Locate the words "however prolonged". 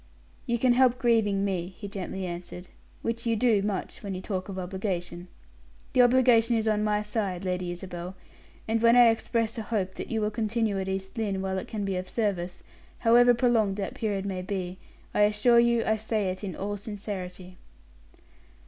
12.97-13.75